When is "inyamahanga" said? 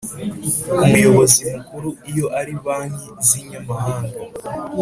3.41-4.19